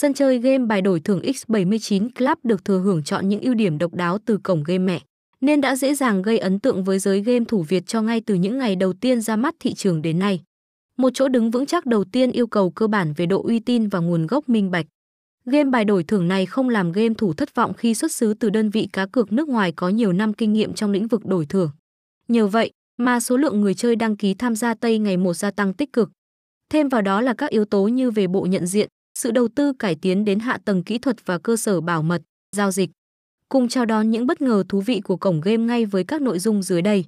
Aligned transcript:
Sân 0.00 0.14
chơi 0.14 0.38
game 0.38 0.58
bài 0.58 0.82
đổi 0.82 1.00
thưởng 1.00 1.20
X79 1.20 2.08
Club 2.18 2.38
được 2.42 2.64
thừa 2.64 2.78
hưởng 2.78 3.02
chọn 3.02 3.28
những 3.28 3.40
ưu 3.40 3.54
điểm 3.54 3.78
độc 3.78 3.94
đáo 3.94 4.18
từ 4.24 4.38
cổng 4.42 4.62
game 4.62 4.78
mẹ, 4.78 5.00
nên 5.40 5.60
đã 5.60 5.76
dễ 5.76 5.94
dàng 5.94 6.22
gây 6.22 6.38
ấn 6.38 6.58
tượng 6.58 6.84
với 6.84 6.98
giới 6.98 7.22
game 7.22 7.44
thủ 7.48 7.62
Việt 7.62 7.86
cho 7.86 8.02
ngay 8.02 8.20
từ 8.20 8.34
những 8.34 8.58
ngày 8.58 8.76
đầu 8.76 8.92
tiên 8.92 9.20
ra 9.20 9.36
mắt 9.36 9.54
thị 9.60 9.74
trường 9.74 10.02
đến 10.02 10.18
nay. 10.18 10.40
Một 10.96 11.10
chỗ 11.14 11.28
đứng 11.28 11.50
vững 11.50 11.66
chắc 11.66 11.86
đầu 11.86 12.04
tiên 12.04 12.32
yêu 12.32 12.46
cầu 12.46 12.70
cơ 12.70 12.86
bản 12.86 13.12
về 13.16 13.26
độ 13.26 13.42
uy 13.42 13.58
tín 13.58 13.88
và 13.88 13.98
nguồn 13.98 14.26
gốc 14.26 14.48
minh 14.48 14.70
bạch. 14.70 14.86
Game 15.44 15.70
bài 15.70 15.84
đổi 15.84 16.04
thưởng 16.04 16.28
này 16.28 16.46
không 16.46 16.68
làm 16.68 16.92
game 16.92 17.14
thủ 17.18 17.32
thất 17.34 17.54
vọng 17.54 17.74
khi 17.74 17.94
xuất 17.94 18.12
xứ 18.12 18.34
từ 18.34 18.50
đơn 18.50 18.70
vị 18.70 18.88
cá 18.92 19.06
cược 19.06 19.32
nước 19.32 19.48
ngoài 19.48 19.72
có 19.72 19.88
nhiều 19.88 20.12
năm 20.12 20.32
kinh 20.32 20.52
nghiệm 20.52 20.74
trong 20.74 20.90
lĩnh 20.90 21.08
vực 21.08 21.26
đổi 21.26 21.46
thưởng. 21.46 21.70
Nhờ 22.28 22.46
vậy 22.46 22.70
mà 22.98 23.20
số 23.20 23.36
lượng 23.36 23.60
người 23.60 23.74
chơi 23.74 23.96
đăng 23.96 24.16
ký 24.16 24.34
tham 24.34 24.56
gia 24.56 24.74
Tây 24.74 24.98
ngày 24.98 25.16
một 25.16 25.34
gia 25.34 25.50
tăng 25.50 25.74
tích 25.74 25.92
cực. 25.92 26.10
Thêm 26.70 26.88
vào 26.88 27.02
đó 27.02 27.20
là 27.20 27.34
các 27.34 27.50
yếu 27.50 27.64
tố 27.64 27.88
như 27.88 28.10
về 28.10 28.26
bộ 28.26 28.46
nhận 28.46 28.66
diện, 28.66 28.88
sự 29.20 29.30
đầu 29.30 29.48
tư 29.48 29.72
cải 29.72 29.94
tiến 29.94 30.24
đến 30.24 30.38
hạ 30.38 30.58
tầng 30.64 30.82
kỹ 30.82 30.98
thuật 30.98 31.26
và 31.26 31.38
cơ 31.38 31.56
sở 31.56 31.80
bảo 31.80 32.02
mật, 32.02 32.22
giao 32.56 32.70
dịch. 32.70 32.90
Cùng 33.48 33.68
chào 33.68 33.84
đón 33.84 34.10
những 34.10 34.26
bất 34.26 34.42
ngờ 34.42 34.64
thú 34.68 34.80
vị 34.80 35.00
của 35.00 35.16
cổng 35.16 35.40
game 35.40 35.56
ngay 35.56 35.86
với 35.86 36.04
các 36.04 36.22
nội 36.22 36.38
dung 36.38 36.62
dưới 36.62 36.82
đây. 36.82 37.04